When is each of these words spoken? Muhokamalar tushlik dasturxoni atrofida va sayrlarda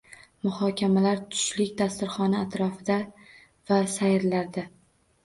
Muhokamalar 0.45 1.19
tushlik 1.35 1.75
dasturxoni 1.81 2.39
atrofida 2.39 2.97
va 3.73 3.79
sayrlarda 3.97 4.65